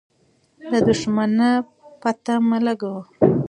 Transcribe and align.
د 0.71 0.73
دښمن 0.87 1.33
پته 2.01 2.35
مه 2.49 2.57
لګوه. 2.65 3.01